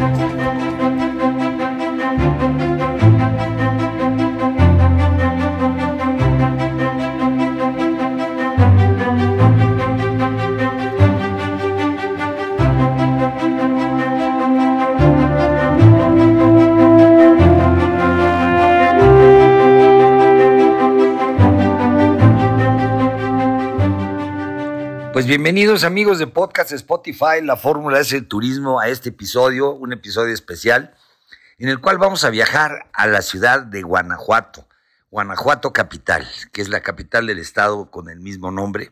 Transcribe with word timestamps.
Thank 0.00 1.02
you. 1.02 1.09
Bienvenidos 25.30 25.84
amigos 25.84 26.18
de 26.18 26.26
Podcast 26.26 26.72
Spotify, 26.72 27.40
la 27.40 27.56
fórmula 27.56 28.00
es 28.00 28.12
el 28.12 28.26
turismo, 28.26 28.80
a 28.80 28.88
este 28.88 29.10
episodio, 29.10 29.72
un 29.72 29.92
episodio 29.92 30.34
especial, 30.34 30.96
en 31.56 31.68
el 31.68 31.80
cual 31.80 31.98
vamos 31.98 32.24
a 32.24 32.30
viajar 32.30 32.90
a 32.92 33.06
la 33.06 33.22
ciudad 33.22 33.62
de 33.62 33.82
Guanajuato, 33.82 34.66
Guanajuato 35.08 35.72
capital, 35.72 36.26
que 36.52 36.62
es 36.62 36.68
la 36.68 36.80
capital 36.80 37.28
del 37.28 37.38
estado 37.38 37.92
con 37.92 38.10
el 38.10 38.18
mismo 38.18 38.50
nombre, 38.50 38.90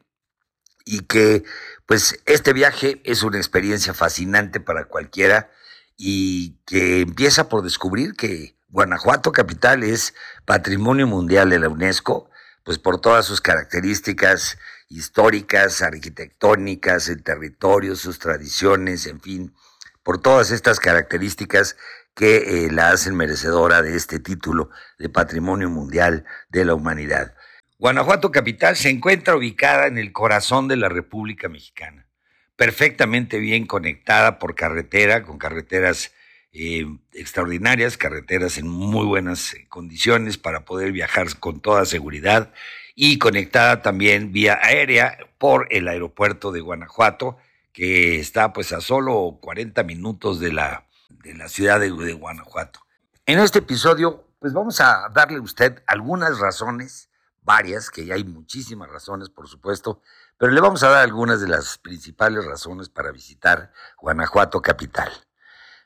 y 0.84 1.00
que 1.00 1.42
pues 1.86 2.22
este 2.24 2.52
viaje 2.52 3.02
es 3.02 3.24
una 3.24 3.38
experiencia 3.38 3.92
fascinante 3.92 4.60
para 4.60 4.84
cualquiera 4.84 5.50
y 5.96 6.60
que 6.66 7.00
empieza 7.00 7.48
por 7.48 7.64
descubrir 7.64 8.14
que 8.14 8.56
Guanajuato 8.68 9.32
capital 9.32 9.82
es 9.82 10.14
patrimonio 10.44 11.08
mundial 11.08 11.50
de 11.50 11.58
la 11.58 11.68
UNESCO, 11.68 12.30
pues 12.68 12.78
por 12.78 13.00
todas 13.00 13.24
sus 13.24 13.40
características, 13.40 14.58
históricas, 14.90 15.80
arquitectónicas, 15.80 17.08
el 17.08 17.22
territorio, 17.22 17.96
sus 17.96 18.18
tradiciones, 18.18 19.06
en 19.06 19.22
fin, 19.22 19.54
por 20.02 20.20
todas 20.20 20.50
estas 20.50 20.78
características 20.78 21.78
que 22.14 22.66
eh, 22.66 22.70
la 22.70 22.90
hacen 22.90 23.16
merecedora 23.16 23.80
de 23.80 23.96
este 23.96 24.18
título 24.18 24.68
de 24.98 25.08
Patrimonio 25.08 25.70
Mundial 25.70 26.26
de 26.50 26.66
la 26.66 26.74
Humanidad. 26.74 27.34
Guanajuato 27.78 28.30
Capital 28.30 28.76
se 28.76 28.90
encuentra 28.90 29.34
ubicada 29.34 29.86
en 29.86 29.96
el 29.96 30.12
corazón 30.12 30.68
de 30.68 30.76
la 30.76 30.90
República 30.90 31.48
Mexicana, 31.48 32.06
perfectamente 32.54 33.38
bien 33.38 33.66
conectada 33.66 34.38
por 34.38 34.54
carretera, 34.54 35.22
con 35.22 35.38
carreteras 35.38 36.12
eh, 36.52 36.86
extraordinarias, 37.12 37.96
carreteras 37.96 38.58
en 38.58 38.68
muy 38.68 39.06
buenas 39.06 39.54
eh, 39.54 39.66
condiciones 39.68 40.38
para 40.38 40.64
poder 40.64 40.92
viajar 40.92 41.38
con 41.38 41.60
toda 41.60 41.84
seguridad 41.84 42.52
y 42.94 43.18
conectada 43.18 43.82
también 43.82 44.32
vía 44.32 44.58
aérea 44.62 45.18
por 45.38 45.66
el 45.70 45.88
aeropuerto 45.88 46.50
de 46.50 46.60
Guanajuato, 46.60 47.36
que 47.72 48.18
está 48.18 48.52
pues 48.52 48.72
a 48.72 48.80
solo 48.80 49.38
40 49.40 49.82
minutos 49.84 50.40
de 50.40 50.52
la, 50.52 50.86
de 51.22 51.34
la 51.34 51.48
ciudad 51.48 51.78
de, 51.78 51.92
de 51.92 52.12
Guanajuato. 52.14 52.80
En 53.26 53.38
este 53.38 53.60
episodio 53.60 54.24
pues 54.38 54.52
vamos 54.52 54.80
a 54.80 55.08
darle 55.12 55.38
a 55.38 55.42
usted 55.42 55.82
algunas 55.86 56.38
razones, 56.38 57.10
varias, 57.42 57.90
que 57.90 58.12
hay 58.12 58.24
muchísimas 58.24 58.88
razones 58.88 59.28
por 59.28 59.48
supuesto, 59.48 60.00
pero 60.38 60.52
le 60.52 60.60
vamos 60.60 60.82
a 60.82 60.88
dar 60.88 61.02
algunas 61.02 61.40
de 61.40 61.48
las 61.48 61.78
principales 61.78 62.44
razones 62.44 62.88
para 62.88 63.10
visitar 63.10 63.72
Guanajuato 64.00 64.62
capital. 64.62 65.10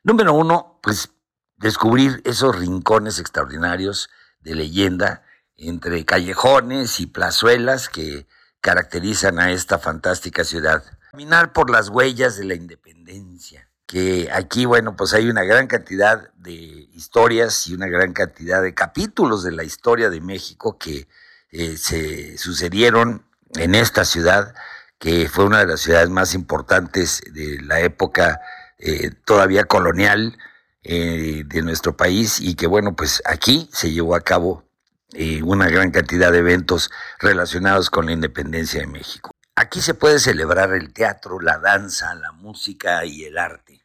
Número 0.04 0.34
uno, 0.34 0.80
pues 0.82 1.10
descubrir 1.56 2.22
esos 2.24 2.58
rincones 2.58 3.20
extraordinarios 3.20 4.10
de 4.40 4.56
leyenda 4.56 5.22
entre 5.56 6.04
callejones 6.04 6.98
y 6.98 7.06
plazuelas 7.06 7.88
que 7.88 8.26
caracterizan 8.60 9.38
a 9.38 9.52
esta 9.52 9.78
fantástica 9.78 10.42
ciudad. 10.42 10.82
Caminar 11.12 11.52
por 11.52 11.70
las 11.70 11.88
huellas 11.88 12.36
de 12.36 12.44
la 12.44 12.54
independencia, 12.54 13.68
que 13.86 14.28
aquí, 14.32 14.64
bueno, 14.64 14.96
pues 14.96 15.14
hay 15.14 15.30
una 15.30 15.44
gran 15.44 15.68
cantidad 15.68 16.32
de 16.34 16.52
historias 16.52 17.68
y 17.68 17.74
una 17.74 17.86
gran 17.86 18.12
cantidad 18.12 18.60
de 18.60 18.74
capítulos 18.74 19.44
de 19.44 19.52
la 19.52 19.62
historia 19.62 20.10
de 20.10 20.20
México 20.20 20.78
que 20.78 21.06
eh, 21.50 21.76
se 21.76 22.38
sucedieron 22.38 23.24
en 23.54 23.76
esta 23.76 24.04
ciudad, 24.04 24.54
que 24.98 25.28
fue 25.28 25.44
una 25.44 25.60
de 25.60 25.66
las 25.66 25.80
ciudades 25.80 26.10
más 26.10 26.34
importantes 26.34 27.22
de 27.32 27.60
la 27.62 27.80
época 27.80 28.40
eh, 28.84 29.12
todavía 29.24 29.64
colonial 29.64 30.36
eh, 30.82 31.44
de 31.46 31.62
nuestro 31.62 31.96
país 31.96 32.40
y 32.40 32.56
que, 32.56 32.66
bueno, 32.66 32.96
pues 32.96 33.22
aquí 33.24 33.68
se 33.72 33.92
llevó 33.92 34.16
a 34.16 34.22
cabo 34.22 34.64
eh, 35.12 35.40
una 35.44 35.68
gran 35.68 35.92
cantidad 35.92 36.32
de 36.32 36.38
eventos 36.38 36.90
relacionados 37.20 37.90
con 37.90 38.06
la 38.06 38.12
independencia 38.12 38.80
de 38.80 38.88
México. 38.88 39.30
Aquí 39.54 39.80
se 39.80 39.94
puede 39.94 40.18
celebrar 40.18 40.72
el 40.72 40.92
teatro, 40.92 41.38
la 41.38 41.58
danza, 41.58 42.12
la 42.16 42.32
música 42.32 43.04
y 43.04 43.22
el 43.22 43.38
arte, 43.38 43.84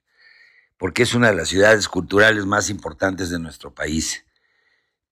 porque 0.80 1.04
es 1.04 1.14
una 1.14 1.28
de 1.28 1.36
las 1.36 1.50
ciudades 1.50 1.88
culturales 1.88 2.48
más 2.48 2.72
importantes 2.72 3.30
de 3.30 3.38
nuestro 3.38 3.76
país. 3.76 4.26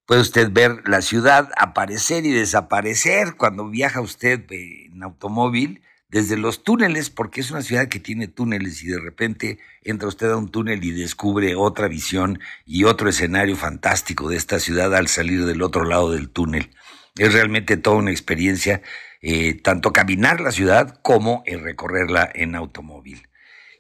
Puede 0.07 0.22
usted 0.22 0.50
ver 0.52 0.81
la 0.88 1.03
ciudad 1.03 1.52
aparecer 1.57 2.25
y 2.25 2.31
desaparecer 2.31 3.35
cuando 3.38 3.69
viaja 3.69 4.02
usted 4.02 4.44
en 4.50 5.03
automóvil 5.03 5.84
desde 6.09 6.38
los 6.38 6.63
túneles, 6.63 7.09
porque 7.09 7.41
es 7.41 7.51
una 7.51 7.61
ciudad 7.61 7.88
que 7.88 7.99
tiene 7.99 8.27
túneles 8.27 8.83
y 8.83 8.88
de 8.88 8.99
repente 8.99 9.59
entra 9.81 10.07
usted 10.07 10.29
a 10.31 10.38
un 10.38 10.49
túnel 10.49 10.83
y 10.83 10.91
descubre 10.91 11.55
otra 11.55 11.88
visión 11.88 12.39
y 12.66 12.83
otro 12.83 13.09
escenario 13.09 13.55
fantástico 13.55 14.29
de 14.29 14.38
esta 14.38 14.59
ciudad 14.59 14.95
al 14.95 15.07
salir 15.07 15.45
del 15.45 15.61
otro 15.61 15.83
lado 15.83 16.11
del 16.11 16.29
túnel. 16.29 16.71
Es 17.17 17.33
realmente 17.33 17.77
toda 17.77 17.97
una 17.97 18.11
experiencia, 18.11 18.81
eh, 19.21 19.53
tanto 19.55 19.93
caminar 19.93 20.41
la 20.41 20.51
ciudad 20.51 20.99
como 21.01 21.43
recorrerla 21.45 22.29
en 22.33 22.55
automóvil. 22.55 23.27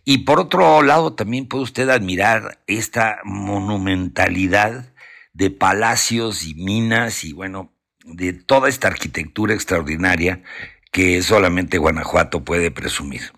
Y 0.03 0.19
por 0.19 0.39
otro 0.39 0.83
lado, 0.83 1.13
también 1.13 1.47
puede 1.47 1.63
usted 1.63 1.89
admirar 1.89 2.59
esta 2.67 3.19
monumentalidad 3.23 4.93
de 5.33 5.49
palacios 5.49 6.45
y 6.45 6.53
minas 6.53 7.23
y 7.23 7.33
bueno, 7.33 7.73
de 8.05 8.33
toda 8.33 8.69
esta 8.69 8.87
arquitectura 8.87 9.53
extraordinaria 9.53 10.43
que 10.95 11.21
solamente 11.21 11.77
Guanajuato 11.77 12.45
puede 12.45 12.71
presumir. 12.71 13.33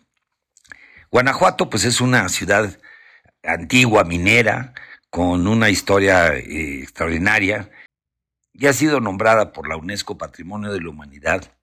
Guanajuato 1.10 1.72
pues 1.72 1.86
es 1.86 2.02
una 2.02 2.30
ciudad 2.30 2.78
antigua, 3.44 4.04
minera, 4.04 4.76
con 5.10 5.48
una 5.48 5.72
historia 5.72 6.36
eh, 6.36 6.82
extraordinaria 6.84 7.72
y 8.54 8.68
ha 8.68 8.74
sido 8.74 9.00
nombrada 9.00 9.54
por 9.54 9.68
la 9.68 9.76
UNESCO 9.76 10.20
Patrimonio 10.20 10.72
de 10.72 10.82
la 10.82 10.90
Humanidad. 10.92 11.58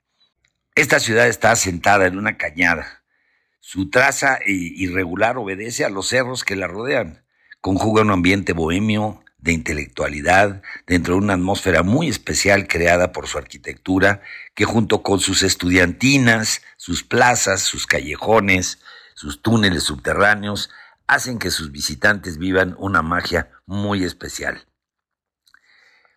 Esta 0.75 0.99
ciudad 0.99 1.29
está 1.29 1.53
asentada 1.53 2.09
en 2.09 2.19
una 2.19 2.39
cañada. 2.39 3.05
Su 3.61 3.89
traza 3.89 4.35
eh, 4.35 4.51
irregular 4.51 5.39
obedece 5.39 5.85
a 5.85 5.91
los 5.91 6.09
cerros 6.09 6.43
que 6.43 6.57
la 6.57 6.67
rodean. 6.67 7.25
Conjuga 7.61 8.03
un 8.03 8.11
ambiente 8.11 8.53
bohemio, 8.53 9.24
de 9.45 9.53
intelectualidad, 9.53 10.63
dentro 10.87 11.15
de 11.15 11.21
una 11.21 11.35
atmósfera 11.35 11.83
muy 11.83 12.09
especial 12.09 12.67
creada 12.67 13.13
por 13.13 13.29
su 13.29 13.37
arquitectura, 13.37 14.23
que 14.55 14.65
junto 14.65 15.03
con 15.03 15.21
sus 15.21 15.43
estudiantinas, 15.43 16.63
sus 16.79 17.05
plazas, 17.05 17.61
sus 17.61 17.87
callejones, 17.87 18.79
sus 19.15 19.43
túneles 19.43 19.83
subterráneos, 19.83 20.71
hacen 21.07 21.39
que 21.39 21.51
sus 21.51 21.71
visitantes 21.71 22.39
vivan 22.39 22.75
una 22.79 23.03
magia 23.03 23.51
muy 23.67 24.03
especial. 24.03 24.67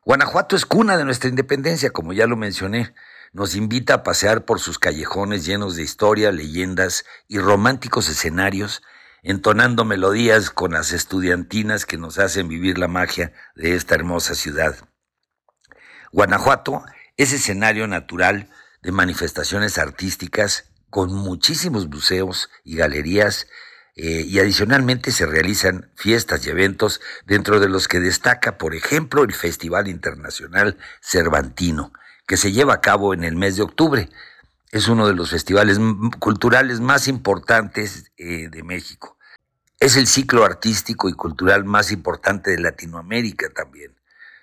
Guanajuato 0.06 0.56
es 0.56 0.66
cuna 0.66 0.96
de 0.96 1.04
nuestra 1.04 1.30
independencia, 1.30 1.90
como 1.90 2.14
ya 2.14 2.28
lo 2.28 2.38
mencioné. 2.38 2.94
Nos 3.34 3.56
invita 3.56 3.94
a 3.96 4.04
pasear 4.04 4.46
por 4.46 4.62
sus 4.62 4.80
callejones 4.80 5.46
llenos 5.46 5.76
de 5.76 5.84
historia, 5.84 6.32
leyendas 6.32 7.04
y 7.28 7.40
románticos 7.40 8.08
escenarios 8.08 8.82
entonando 9.28 9.84
melodías 9.84 10.50
con 10.52 10.72
las 10.72 10.94
estudiantinas 10.94 11.86
que 11.86 11.98
nos 11.98 12.18
hacen 12.18 12.48
vivir 12.48 12.78
la 12.78 12.88
magia 12.88 13.34
de 13.56 13.76
esta 13.76 13.94
hermosa 13.94 14.36
ciudad. 14.36 14.78
Guanajuato 16.14 16.86
es 17.18 17.34
escenario 17.34 17.88
natural 17.88 18.50
de 18.82 18.94
manifestaciones 18.94 19.80
artísticas 19.80 20.72
con 20.90 21.14
muchísimos 21.14 21.90
museos 21.90 22.50
y 22.64 22.78
galerías 22.78 23.48
eh, 23.98 24.24
y 24.26 24.40
adicionalmente 24.40 25.12
se 25.12 25.26
realizan 25.26 25.92
fiestas 25.98 26.46
y 26.46 26.50
eventos 26.50 27.02
dentro 27.26 27.60
de 27.60 27.68
los 27.68 27.90
que 27.90 28.00
destaca, 28.00 28.58
por 28.58 28.76
ejemplo, 28.76 29.26
el 29.26 29.34
Festival 29.34 29.90
Internacional 29.90 30.78
Cervantino, 31.02 31.92
que 32.28 32.38
se 32.38 32.54
lleva 32.54 32.76
a 32.76 32.82
cabo 32.82 33.14
en 33.14 33.26
el 33.26 33.36
mes 33.36 33.58
de 33.58 33.64
octubre. 33.64 34.10
Es 34.72 34.88
uno 34.88 35.06
de 35.06 35.16
los 35.16 35.32
festivales 35.32 35.82
culturales 36.20 36.80
más 36.80 37.10
importantes 37.10 38.14
eh, 38.18 38.48
de 38.50 38.64
México. 38.64 39.17
Es 39.80 39.96
el 39.96 40.08
ciclo 40.08 40.44
artístico 40.44 41.08
y 41.08 41.14
cultural 41.14 41.64
más 41.64 41.92
importante 41.92 42.50
de 42.50 42.60
Latinoamérica 42.60 43.52
también. 43.52 43.96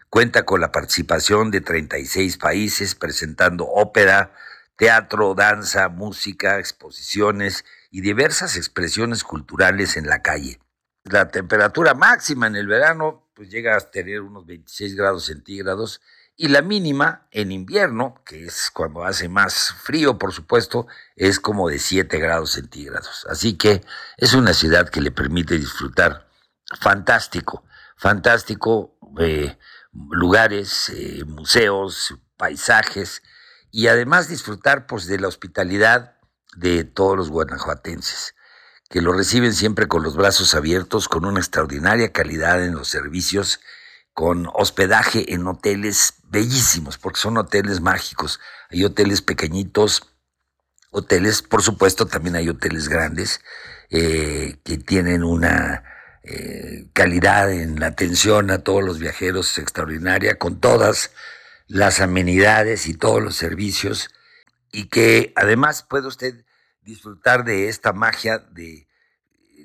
Cuenta 0.09 0.45
con 0.45 0.61
la 0.61 0.71
participación 0.71 1.51
de 1.51 1.61
36 1.61 2.37
países 2.37 2.95
presentando 2.95 3.67
ópera, 3.67 4.33
teatro, 4.77 5.35
danza, 5.35 5.89
música, 5.89 6.61
exposiciones 6.61 7.65
y 7.91 8.01
diversas 8.01 8.57
expresiones 8.57 9.25
culturales 9.25 9.97
en 9.97 10.07
la 10.07 10.23
calle. 10.23 10.61
La 11.03 11.27
temperatura 11.27 11.95
máxima 11.95 12.47
en 12.47 12.55
el 12.55 12.69
verano 12.69 13.29
pues 13.35 13.51
llega 13.51 13.77
a 13.77 13.81
tener 13.81 14.21
unos 14.21 14.47
26 14.47 14.95
grados 14.95 15.25
centígrados 15.25 16.01
y 16.37 16.49
la 16.49 16.63
mínima 16.63 17.27
en 17.31 17.53
invierno, 17.53 18.21
que 18.25 18.45
es 18.45 18.71
cuando 18.73 19.05
hace 19.05 19.29
más 19.29 19.73
frío, 19.83 20.19
por 20.19 20.33
supuesto, 20.33 20.87
es 21.17 21.39
como 21.39 21.69
de 21.69 21.79
7 21.79 22.19
grados 22.19 22.53
centígrados. 22.53 23.27
Así 23.31 23.57
que 23.57 23.85
es 24.17 24.35
una 24.35 24.53
ciudad 24.53 24.89
que 24.89 25.01
le 25.01 25.11
permite 25.11 25.59
disfrutar 25.59 26.29
fantástico, 26.81 27.65
fantástico 27.97 28.99
eh, 29.21 29.57
lugares, 30.11 30.89
eh, 30.89 31.25
museos, 31.25 32.15
paisajes 32.37 33.23
y 33.71 33.87
además 33.87 34.29
disfrutar 34.29 34.87
pues 34.87 35.07
de 35.07 35.21
la 35.21 35.29
hospitalidad 35.29 36.17
de 36.57 36.85
todos 36.85 37.17
los 37.17 37.31
guanajuatenses 37.31 38.35
que 38.95 39.01
lo 39.01 39.13
reciben 39.13 39.53
siempre 39.55 39.89
con 39.89 40.05
los 40.05 40.15
brazos 40.15 40.55
abiertos, 40.55 41.09
con 41.09 41.25
una 41.25 41.41
extraordinaria 41.41 42.13
calidad 42.13 42.65
en 42.65 42.77
los 42.77 42.87
servicios, 42.87 43.61
con 44.15 44.49
hospedaje 44.55 45.35
en 45.35 45.47
hoteles 45.47 46.15
bellísimos, 46.31 46.99
porque 46.99 47.21
son 47.21 47.37
hoteles 47.37 47.81
mágicos. 47.81 48.41
Hay 48.71 48.85
hoteles 48.85 49.23
pequeñitos, 49.23 50.15
hoteles, 50.91 51.43
por 51.43 51.63
supuesto, 51.63 52.07
también 52.07 52.37
hay 52.37 52.49
hoteles 52.49 52.89
grandes 52.89 53.41
eh, 53.91 54.57
que 54.65 54.79
tienen 54.79 55.25
una 55.25 55.83
eh, 56.23 56.87
calidad 56.93 57.53
en 57.53 57.81
la 57.81 57.89
atención 57.89 58.51
a 58.51 58.59
todos 58.59 58.85
los 58.85 59.01
viajeros 59.01 59.59
extraordinaria, 59.59 60.39
con 60.39 60.61
todas 60.61 61.11
las 61.67 62.01
amenidades 62.01 62.87
y 62.87 62.95
todos 62.95 63.21
los 63.21 63.35
servicios, 63.35 64.11
y 64.71 64.89
que 64.89 65.33
además 65.35 65.83
puede 65.83 66.07
usted 66.07 66.45
disfrutar 66.83 67.45
de 67.45 67.69
esta 67.69 67.93
magia 67.93 68.39
de 68.39 68.87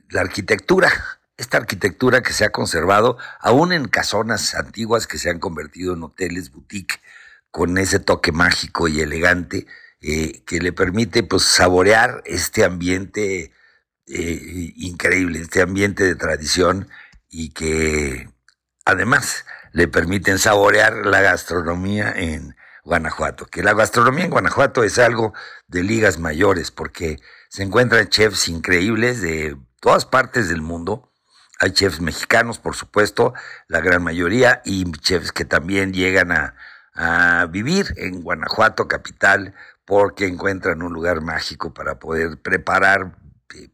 la 0.09 0.21
arquitectura, 0.21 1.18
esta 1.39 1.57
arquitectura 1.57 2.21
que 2.21 2.33
se 2.33 2.45
ha 2.45 2.49
conservado 2.49 3.17
aún 3.39 3.71
en 3.71 3.87
casonas 3.87 4.55
antiguas 4.55 5.07
que 5.07 5.17
se 5.17 5.29
han 5.29 5.39
convertido 5.39 5.93
en 5.93 6.03
hoteles 6.03 6.51
boutique, 6.51 6.99
con 7.51 7.77
ese 7.77 7.99
toque 7.99 8.31
mágico 8.31 8.87
y 8.87 9.01
elegante 9.01 9.65
eh, 10.01 10.43
que 10.45 10.59
le 10.59 10.71
permite 10.71 11.23
pues 11.23 11.43
saborear 11.43 12.21
este 12.25 12.63
ambiente 12.63 13.51
eh, 14.07 14.73
increíble, 14.75 15.39
este 15.39 15.61
ambiente 15.61 16.03
de 16.03 16.15
tradición 16.15 16.89
y 17.29 17.49
que 17.49 18.29
además 18.85 19.45
le 19.71 19.87
permiten 19.87 20.39
saborear 20.39 21.05
la 21.05 21.21
gastronomía 21.21 22.11
en 22.15 22.55
Guanajuato, 22.83 23.45
que 23.45 23.63
la 23.63 23.73
gastronomía 23.73 24.25
en 24.25 24.31
Guanajuato 24.31 24.83
es 24.83 24.99
algo 24.99 25.33
de 25.67 25.83
ligas 25.83 26.17
mayores 26.17 26.71
porque 26.71 27.19
se 27.49 27.63
encuentran 27.63 28.09
chefs 28.09 28.47
increíbles 28.47 29.21
de 29.21 29.57
todas 29.79 30.05
partes 30.05 30.49
del 30.49 30.61
mundo. 30.61 31.08
Hay 31.59 31.71
chefs 31.71 31.99
mexicanos, 31.99 32.57
por 32.57 32.75
supuesto, 32.75 33.33
la 33.67 33.81
gran 33.81 34.01
mayoría, 34.01 34.61
y 34.63 34.89
chefs 34.93 35.33
que 35.33 35.43
también 35.43 35.93
llegan 35.93 36.31
a, 36.31 36.55
vivir 37.49 37.93
en 37.95 38.21
Guanajuato, 38.21 38.89
capital, 38.89 39.53
porque 39.85 40.25
encuentran 40.25 40.81
un 40.81 40.91
lugar 40.91 41.21
mágico 41.21 41.73
para 41.73 41.97
poder 41.97 42.41
preparar 42.41 43.17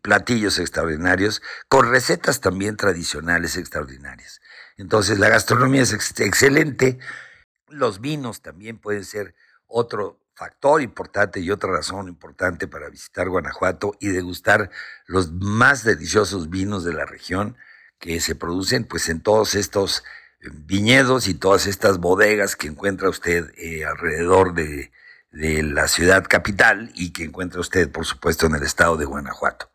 platillos 0.03 0.59
extraordinarios, 0.59 1.41
con 1.67 1.89
recetas 1.89 2.39
también 2.39 2.77
tradicionales 2.77 3.57
extraordinarias. 3.57 4.41
Entonces 4.77 5.17
la 5.17 5.29
gastronomía 5.29 5.81
es 5.81 5.93
excelente, 5.93 6.99
los 7.67 7.99
vinos 7.99 8.41
también 8.41 8.77
pueden 8.77 9.05
ser 9.05 9.33
otro 9.65 10.19
factor 10.35 10.81
importante 10.81 11.39
y 11.39 11.49
otra 11.49 11.71
razón 11.71 12.07
importante 12.07 12.67
para 12.67 12.89
visitar 12.89 13.27
Guanajuato 13.27 13.95
y 13.99 14.09
degustar 14.09 14.69
los 15.07 15.31
más 15.31 15.83
deliciosos 15.83 16.49
vinos 16.49 16.83
de 16.83 16.93
la 16.93 17.05
región 17.05 17.57
que 17.99 18.19
se 18.19 18.35
producen 18.35 18.83
pues 18.83 19.09
en 19.09 19.21
todos 19.21 19.55
estos 19.55 20.03
eh, 20.39 20.49
viñedos 20.51 21.27
y 21.27 21.33
todas 21.33 21.67
estas 21.67 21.99
bodegas 21.99 22.55
que 22.55 22.67
encuentra 22.67 23.09
usted 23.09 23.51
eh, 23.57 23.85
alrededor 23.85 24.53
de, 24.53 24.91
de 25.31 25.63
la 25.63 25.87
ciudad 25.87 26.25
capital 26.27 26.91
y 26.95 27.13
que 27.13 27.23
encuentra 27.23 27.59
usted, 27.59 27.91
por 27.91 28.05
supuesto, 28.05 28.45
en 28.45 28.55
el 28.55 28.63
estado 28.63 28.97
de 28.97 29.05
Guanajuato. 29.05 29.69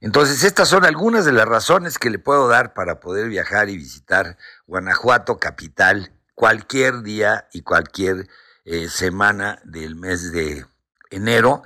Entonces, 0.00 0.44
estas 0.44 0.68
son 0.68 0.84
algunas 0.84 1.24
de 1.24 1.32
las 1.32 1.46
razones 1.46 1.98
que 1.98 2.10
le 2.10 2.18
puedo 2.18 2.48
dar 2.48 2.74
para 2.74 3.00
poder 3.00 3.28
viajar 3.28 3.70
y 3.70 3.76
visitar 3.76 4.36
Guanajuato 4.66 5.38
capital 5.38 6.12
cualquier 6.34 7.02
día 7.02 7.48
y 7.52 7.62
cualquier 7.62 8.28
eh, 8.64 8.88
semana 8.88 9.60
del 9.64 9.96
mes 9.96 10.32
de 10.32 10.66
enero 11.10 11.62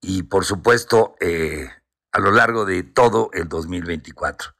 y, 0.00 0.24
por 0.24 0.44
supuesto, 0.44 1.16
a 2.12 2.20
lo 2.20 2.30
largo 2.30 2.64
de 2.64 2.82
todo 2.84 3.30
el 3.32 3.48
2024. 3.48 4.54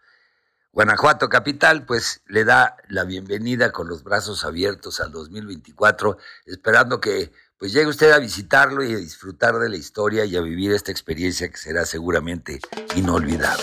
Guanajuato 0.75 1.29
Capital, 1.29 1.87
pues 1.87 2.23
le 2.27 2.45
da 2.45 2.77
la 2.89 3.05
bienvenida 3.05 3.71
con 3.71 3.87
los 3.87 4.03
brazos 4.03 4.45
abiertos 4.45 5.01
al 5.01 5.13
2024, 5.13 6.19
esperando 6.47 7.01
que 7.01 7.31
pues 7.57 7.73
llegue 7.73 7.87
usted 7.87 8.11
a 8.11 8.19
visitarlo 8.19 8.83
y 8.83 8.93
a 8.93 8.99
disfrutar 8.99 9.55
de 9.61 9.69
la 9.69 9.77
historia 9.77 10.25
y 10.25 10.37
a 10.37 10.41
vivir 10.41 10.73
esta 10.73 10.91
experiencia 10.91 11.49
que 11.49 11.59
será 11.59 11.87
seguramente 11.87 12.61
inolvidable. 12.97 13.63